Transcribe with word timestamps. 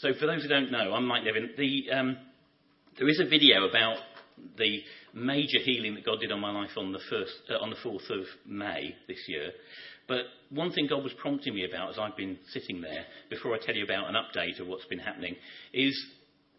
So, 0.00 0.12
for 0.20 0.26
those 0.26 0.42
who 0.42 0.48
don't 0.48 0.70
know, 0.70 0.92
I'm 0.92 1.06
Mike 1.06 1.24
Nevin. 1.24 1.52
The, 1.56 1.90
um, 1.90 2.18
there 2.98 3.08
is 3.08 3.18
a 3.18 3.26
video 3.26 3.66
about 3.66 3.96
the 4.58 4.80
major 5.14 5.58
healing 5.64 5.94
that 5.94 6.04
God 6.04 6.20
did 6.20 6.30
on 6.30 6.38
my 6.38 6.52
life 6.52 6.72
on 6.76 6.92
the, 6.92 6.98
first, 7.08 7.32
uh, 7.48 7.54
on 7.62 7.70
the 7.70 7.76
4th 7.76 8.10
of 8.10 8.26
May 8.44 8.94
this 9.08 9.24
year. 9.26 9.52
But 10.06 10.24
one 10.50 10.70
thing 10.70 10.86
God 10.86 11.02
was 11.02 11.14
prompting 11.18 11.54
me 11.54 11.64
about 11.64 11.88
as 11.88 11.98
I've 11.98 12.14
been 12.14 12.36
sitting 12.52 12.82
there, 12.82 13.06
before 13.30 13.54
I 13.54 13.58
tell 13.58 13.74
you 13.74 13.84
about 13.84 14.10
an 14.10 14.16
update 14.16 14.60
of 14.60 14.66
what's 14.66 14.84
been 14.84 14.98
happening, 14.98 15.34
is 15.72 15.98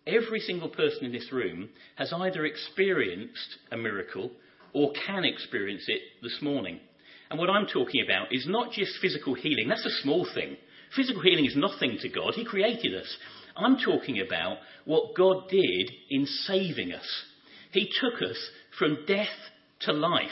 every 0.08 0.40
single 0.40 0.70
person 0.70 1.06
in 1.06 1.12
this 1.12 1.32
room 1.32 1.70
has 1.98 2.12
either 2.12 2.44
experienced 2.44 3.58
a 3.72 3.78
miracle 3.78 4.32
or 4.74 4.94
can 5.06 5.26
experience 5.26 5.86
it 5.88 6.02
this 6.24 6.40
morning. 6.42 6.80
And 7.30 7.40
what 7.40 7.52
I'm 7.52 7.68
talking 7.68 8.04
about 8.04 8.34
is 8.34 8.48
not 8.50 8.72
just 8.72 8.98
physical 9.00 9.36
healing, 9.36 9.68
that's 9.68 9.86
a 9.86 10.02
small 10.02 10.28
thing. 10.34 10.58
Physical 10.96 11.22
healing 11.22 11.46
is 11.46 11.56
nothing 11.56 11.98
to 12.02 12.10
God, 12.10 12.34
He 12.36 12.46
created 12.46 12.96
us. 12.96 13.18
I'm 13.56 13.78
talking 13.78 14.20
about 14.20 14.58
what 14.86 15.16
God 15.16 15.50
did 15.50 15.92
in 16.10 16.26
saving 16.26 16.94
us. 16.94 17.24
He 17.72 17.90
took 18.00 18.22
us 18.22 18.38
from 18.78 19.06
death 19.08 19.28
to 19.82 19.94
life. 19.94 20.30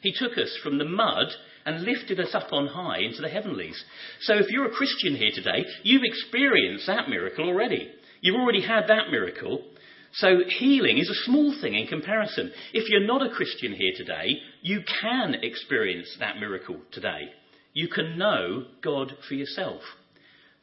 He 0.00 0.12
took 0.12 0.38
us 0.38 0.56
from 0.62 0.78
the 0.78 0.84
mud 0.84 1.26
and 1.64 1.82
lifted 1.82 2.20
us 2.20 2.34
up 2.34 2.52
on 2.52 2.66
high 2.66 3.00
into 3.00 3.20
the 3.20 3.28
heavenlies. 3.28 3.82
So 4.22 4.34
if 4.34 4.48
you're 4.48 4.68
a 4.68 4.74
Christian 4.74 5.16
here 5.16 5.32
today, 5.34 5.64
you've 5.82 6.04
experienced 6.04 6.86
that 6.86 7.08
miracle 7.08 7.46
already. 7.46 7.90
You've 8.20 8.40
already 8.40 8.62
had 8.62 8.88
that 8.88 9.10
miracle. 9.10 9.64
So 10.14 10.40
healing 10.58 10.98
is 10.98 11.10
a 11.10 11.24
small 11.24 11.54
thing 11.60 11.74
in 11.74 11.86
comparison. 11.86 12.52
If 12.72 12.88
you're 12.88 13.06
not 13.06 13.26
a 13.26 13.34
Christian 13.34 13.72
here 13.72 13.92
today, 13.96 14.38
you 14.62 14.80
can 15.00 15.34
experience 15.42 16.08
that 16.20 16.38
miracle 16.38 16.80
today. 16.92 17.28
You 17.72 17.88
can 17.88 18.18
know 18.18 18.64
God 18.82 19.12
for 19.28 19.34
yourself. 19.34 19.82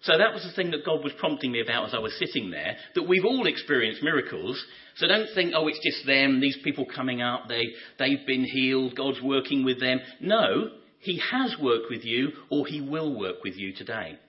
So 0.05 0.17
that 0.17 0.33
was 0.33 0.43
the 0.43 0.51
thing 0.51 0.71
that 0.71 0.85
God 0.85 1.03
was 1.03 1.13
prompting 1.19 1.51
me 1.51 1.61
about 1.61 1.87
as 1.87 1.95
I 1.95 1.99
was 1.99 2.15
sitting 2.19 2.51
there, 2.51 2.77
that 2.93 3.07
we've 3.07 3.25
all 3.25 3.47
experienced 3.47 4.03
miracles. 4.03 4.63
So 4.97 5.07
don't 5.07 5.29
think, 5.33 5.53
oh, 5.55 5.67
it's 5.67 5.79
just 5.83 6.05
them, 6.05 6.39
these 6.39 6.57
people 6.63 6.85
coming 6.93 7.23
up, 7.23 7.47
they, 7.47 7.69
they've 7.97 8.25
been 8.27 8.43
healed, 8.43 8.95
God's 8.95 9.21
working 9.21 9.65
with 9.65 9.79
them. 9.79 9.99
No, 10.21 10.69
He 10.99 11.19
has 11.31 11.55
worked 11.59 11.87
with 11.89 12.05
you, 12.05 12.29
or 12.51 12.67
He 12.67 12.81
will 12.81 13.17
work 13.17 13.43
with 13.43 13.55
you 13.55 13.73
today. 13.73 14.19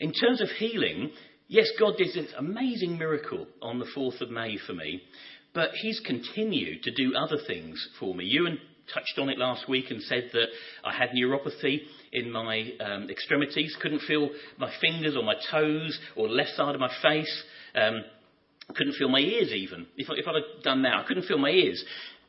In 0.00 0.12
terms 0.12 0.42
of 0.42 0.48
healing, 0.50 1.12
yes, 1.48 1.68
God 1.78 1.94
did 1.96 2.08
this 2.08 2.34
amazing 2.36 2.98
miracle 2.98 3.46
on 3.62 3.78
the 3.78 3.88
4th 3.96 4.20
of 4.20 4.30
May 4.30 4.58
for 4.66 4.74
me, 4.74 5.00
but 5.54 5.70
He's 5.80 6.00
continued 6.00 6.82
to 6.82 6.94
do 6.94 7.14
other 7.16 7.38
things 7.46 7.88
for 7.98 8.14
me. 8.14 8.24
Ewan 8.26 8.58
touched 8.92 9.18
on 9.18 9.28
it 9.28 9.38
last 9.38 9.68
week 9.68 9.86
and 9.90 10.02
said 10.02 10.30
that 10.32 10.46
I 10.84 10.92
had 10.92 11.10
neuropathy 11.10 11.80
in 12.12 12.30
my 12.30 12.72
um, 12.84 13.08
extremities, 13.10 13.76
couldn't 13.80 14.00
feel 14.00 14.30
my 14.58 14.72
fingers 14.80 15.16
or 15.16 15.22
my 15.22 15.34
toes 15.50 15.98
or 16.16 16.28
left 16.28 16.50
side 16.50 16.74
of 16.74 16.80
my 16.80 16.92
face. 17.02 17.42
Um, 17.74 18.04
couldn't 18.74 18.94
feel 18.94 19.08
my 19.08 19.18
ears 19.18 19.52
even. 19.52 19.86
If, 19.96 20.08
if 20.10 20.26
I'd 20.26 20.62
done 20.62 20.82
that, 20.82 20.94
I 20.94 21.04
couldn't 21.06 21.24
feel 21.24 21.38
my 21.38 21.50
ears. 21.50 21.84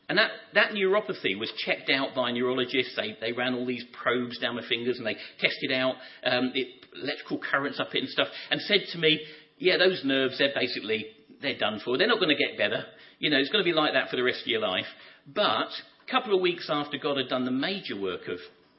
And 0.08 0.18
that, 0.18 0.32
that 0.54 0.72
neuropathy 0.72 1.38
was 1.38 1.52
checked 1.66 1.90
out 1.90 2.14
by 2.16 2.32
neurologists. 2.32 2.96
They, 2.96 3.18
they 3.20 3.32
ran 3.32 3.56
all 3.56 3.66
these 3.66 3.86
probes 4.04 4.38
down 4.40 4.56
my 4.56 4.68
fingers 4.68 4.98
and 4.98 5.08
they 5.08 5.16
tested 5.40 5.72
out 5.72 5.96
um, 6.26 6.52
it, 6.54 6.86
electrical 7.02 7.40
currents 7.40 7.80
up 7.80 7.96
it 7.96 8.00
and 8.00 8.10
stuff 8.10 8.28
and 8.52 8.62
said 8.62 8.82
to 8.92 9.00
me, 9.00 9.22
yeah, 9.58 9.78
those 9.78 10.02
nerves, 10.04 10.38
they're 10.38 10.54
basically, 10.54 11.08
they're 11.42 11.58
done 11.58 11.80
for. 11.84 11.98
They're 11.98 12.08
not 12.08 12.20
going 12.20 12.36
to 12.36 12.44
get 12.44 12.58
better. 12.58 12.86
You 13.20 13.30
know, 13.30 13.38
it's 13.38 13.50
going 13.50 13.64
to 13.64 13.70
be 13.70 13.76
like 13.76 13.94
that 13.94 14.10
for 14.10 14.18
the 14.18 14.24
rest 14.24 14.42
of 14.42 14.48
your 14.48 14.60
life. 14.60 14.86
But 15.26 15.70
a 16.08 16.12
couple 16.12 16.36
of 16.36 16.42
weeks 16.42 16.68
after 16.70 16.98
God 16.98 17.18
had 17.18 17.30
done 17.30 17.46
the 17.46 17.52
major 17.52 18.00
work 18.00 18.28
of 18.28 18.38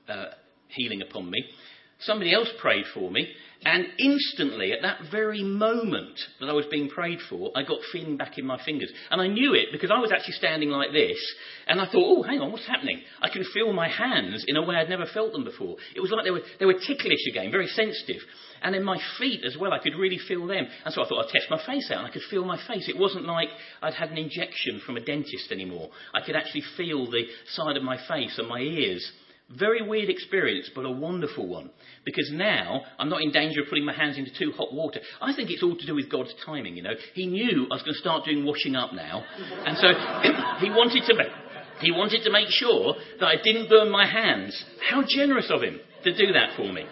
uh, 0.09 0.27
healing 0.69 1.03
upon 1.03 1.31
me, 1.31 1.45
somebody 2.01 2.33
else 2.33 2.49
prayed 2.61 2.85
for 2.95 3.11
me 3.11 3.33
and 3.65 3.87
instantly, 3.99 4.73
at 4.73 4.83
that 4.83 5.11
very 5.11 5.43
moment 5.43 6.21
that 6.41 6.49
I 6.49 6.53
was 6.53 6.67
being 6.71 6.89
prayed 6.89 7.19
for, 7.29 7.51
I 7.57 7.63
got 7.63 7.79
feeling 7.91 8.17
back 8.17 8.39
in 8.39 8.47
my 8.47 8.63
fingers. 8.65 8.93
And 9.11 9.21
I 9.21 9.27
knew 9.27 9.55
it 9.55 9.69
because 9.73 9.91
I 9.91 9.99
was 9.99 10.13
actually 10.13 10.35
standing 10.35 10.69
like 10.69 10.93
this. 10.93 11.19
And 11.67 11.81
I 11.81 11.87
thought, 11.87 12.05
oh, 12.05 12.23
hang 12.23 12.41
on, 12.41 12.53
what's 12.53 12.67
happening? 12.67 13.01
I 13.21 13.29
can 13.29 13.45
feel 13.53 13.73
my 13.73 13.89
hands 13.89 14.45
in 14.47 14.56
a 14.56 14.62
way 14.62 14.77
I'd 14.77 14.89
never 14.89 15.06
felt 15.06 15.33
them 15.33 15.45
before. 15.45 15.77
It 15.97 16.01
was 16.01 16.12
like 16.12 16.25
they 16.25 16.31
were, 16.31 16.43
they 16.61 16.67
were 16.67 16.75
ticklish 16.75 17.27
again, 17.29 17.51
very 17.51 17.67
sensitive. 17.67 18.23
And 18.62 18.77
in 18.77 18.85
my 18.85 18.99
feet 19.19 19.43
as 19.45 19.56
well, 19.59 19.73
I 19.73 19.79
could 19.79 19.95
really 19.95 20.19
feel 20.29 20.47
them. 20.47 20.67
And 20.85 20.95
so 20.95 21.03
I 21.03 21.09
thought 21.09 21.25
I'd 21.25 21.33
test 21.33 21.51
my 21.51 21.65
face 21.65 21.91
out. 21.91 21.99
And 21.99 22.06
I 22.06 22.11
could 22.11 22.23
feel 22.31 22.45
my 22.45 22.61
face. 22.69 22.89
It 22.89 22.99
wasn't 22.99 23.25
like 23.25 23.49
I'd 23.83 23.95
had 23.95 24.11
an 24.11 24.19
injection 24.19 24.81
from 24.85 24.97
a 24.97 25.01
dentist 25.01 25.51
anymore. 25.51 25.89
I 26.15 26.21
could 26.25 26.37
actually 26.37 26.62
feel 26.77 27.11
the 27.11 27.25
side 27.55 27.77
of 27.77 27.83
my 27.83 27.97
face 28.06 28.39
and 28.39 28.49
my 28.49 28.61
ears. 28.61 29.11
Very 29.49 29.81
weird 29.81 30.09
experience, 30.09 30.69
but 30.75 30.84
a 30.84 30.91
wonderful 30.91 31.47
one. 31.47 31.71
Because 32.05 32.31
now 32.33 32.83
I'm 32.99 33.09
not 33.09 33.23
in 33.23 33.31
danger 33.31 33.62
of 33.62 33.69
putting 33.69 33.84
my 33.84 33.93
hands 33.93 34.19
into 34.19 34.33
too 34.37 34.53
hot 34.57 34.75
water. 34.75 35.01
I 35.21 35.34
think 35.34 35.51
it's 35.51 35.62
all 35.62 35.77
to 35.77 35.87
do 35.87 35.95
with 35.95 36.11
God's 36.11 36.34
timing, 36.45 36.77
you 36.77 36.83
know. 36.83 36.95
He 37.15 37.27
knew 37.27 37.67
I 37.71 37.75
was 37.75 37.83
going 37.83 37.95
to 37.95 38.01
start 38.01 38.25
doing 38.25 38.45
washing 38.45 38.75
up 38.75 38.93
now. 38.93 39.25
And 39.65 39.77
so 39.79 39.87
he 40.61 40.71
wanted 40.71 41.05
to 41.06 41.15
make, 41.15 41.29
he 41.81 41.93
wanted 41.93 42.25
to 42.25 42.33
make 42.33 42.49
sure 42.49 42.97
that 43.21 43.27
I 43.27 43.37
didn't 43.43 43.69
burn 43.69 43.89
my 43.89 44.05
hands. 44.05 44.65
How 44.91 45.05
generous 45.06 45.49
of 45.51 45.62
him 45.62 45.79
to 46.03 46.17
do 46.17 46.33
that 46.33 46.56
for 46.56 46.73
me. 46.73 46.85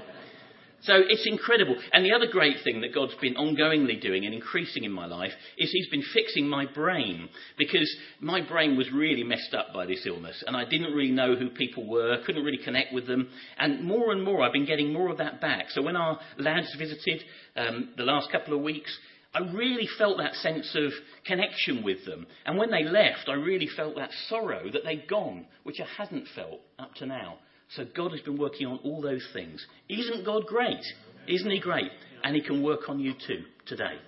So 0.84 0.92
it's 0.96 1.26
incredible. 1.26 1.76
And 1.92 2.04
the 2.04 2.12
other 2.12 2.26
great 2.26 2.58
thing 2.62 2.82
that 2.82 2.94
God's 2.94 3.14
been 3.14 3.34
ongoingly 3.34 4.00
doing 4.00 4.26
and 4.26 4.34
increasing 4.34 4.84
in 4.84 4.92
my 4.92 5.06
life 5.06 5.32
is 5.56 5.70
He's 5.70 5.88
been 5.88 6.04
fixing 6.12 6.46
my 6.46 6.66
brain 6.66 7.28
because 7.56 7.90
my 8.20 8.40
brain 8.42 8.76
was 8.76 8.92
really 8.92 9.24
messed 9.24 9.54
up 9.54 9.72
by 9.72 9.86
this 9.86 10.04
illness 10.06 10.44
and 10.46 10.56
I 10.56 10.64
didn't 10.64 10.92
really 10.92 11.10
know 11.10 11.36
who 11.36 11.48
people 11.50 11.88
were, 11.88 12.22
couldn't 12.26 12.44
really 12.44 12.62
connect 12.62 12.92
with 12.92 13.06
them. 13.06 13.28
And 13.58 13.84
more 13.84 14.12
and 14.12 14.22
more, 14.22 14.42
I've 14.42 14.52
been 14.52 14.66
getting 14.66 14.92
more 14.92 15.08
of 15.08 15.18
that 15.18 15.40
back. 15.40 15.70
So 15.70 15.80
when 15.80 15.96
our 15.96 16.20
lads 16.38 16.74
visited 16.78 17.24
um, 17.56 17.94
the 17.96 18.04
last 18.04 18.30
couple 18.30 18.54
of 18.54 18.60
weeks, 18.60 18.94
I 19.34 19.40
really 19.40 19.88
felt 19.98 20.18
that 20.18 20.34
sense 20.34 20.76
of 20.76 20.92
connection 21.24 21.82
with 21.82 22.04
them. 22.04 22.26
And 22.44 22.58
when 22.58 22.70
they 22.70 22.84
left, 22.84 23.28
I 23.28 23.32
really 23.32 23.68
felt 23.74 23.96
that 23.96 24.10
sorrow 24.28 24.70
that 24.70 24.84
they'd 24.84 25.08
gone, 25.08 25.46
which 25.64 25.80
I 25.80 25.86
hadn't 25.96 26.28
felt 26.36 26.60
up 26.78 26.94
to 26.96 27.06
now. 27.06 27.38
So 27.70 27.84
God 27.96 28.12
has 28.12 28.20
been 28.20 28.38
working 28.38 28.66
on 28.66 28.78
all 28.84 29.00
those 29.00 29.26
things. 29.32 29.64
Isn't 29.88 30.24
God 30.24 30.46
great? 30.46 30.84
Isn't 31.26 31.50
He 31.50 31.60
great? 31.60 31.90
And 32.22 32.34
He 32.34 32.42
can 32.42 32.62
work 32.62 32.88
on 32.88 32.98
you 33.00 33.14
too 33.26 33.44
today. 33.66 33.98